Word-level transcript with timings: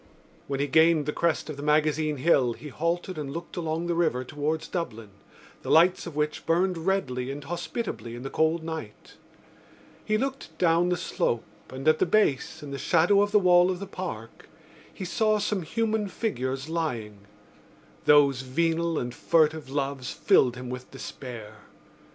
When 0.47 0.59
he 0.59 0.65
gained 0.65 1.05
the 1.05 1.13
crest 1.13 1.47
of 1.47 1.57
the 1.57 1.61
Magazine 1.61 2.17
Hill 2.17 2.53
he 2.53 2.69
halted 2.69 3.19
and 3.19 3.31
looked 3.31 3.55
along 3.55 3.85
the 3.85 3.93
river 3.93 4.23
towards 4.23 4.67
Dublin, 4.67 5.11
the 5.61 5.69
lights 5.69 6.07
of 6.07 6.15
which 6.15 6.47
burned 6.47 6.87
redly 6.87 7.29
and 7.29 7.43
hospitably 7.43 8.15
in 8.15 8.23
the 8.23 8.31
cold 8.31 8.63
night. 8.63 9.13
He 10.03 10.17
looked 10.17 10.57
down 10.57 10.89
the 10.89 10.97
slope 10.97 11.43
and, 11.69 11.87
at 11.87 11.99
the 11.99 12.07
base, 12.07 12.63
in 12.63 12.71
the 12.71 12.79
shadow 12.79 13.21
of 13.21 13.31
the 13.31 13.37
wall 13.37 13.69
of 13.69 13.79
the 13.79 13.85
Park, 13.85 14.49
he 14.91 15.05
saw 15.05 15.37
some 15.37 15.61
human 15.61 16.07
figures 16.09 16.67
lying. 16.67 17.27
Those 18.05 18.41
venal 18.41 18.97
and 18.97 19.13
furtive 19.13 19.69
loves 19.69 20.09
filled 20.11 20.55
him 20.55 20.71
with 20.71 20.89
despair. 20.89 21.57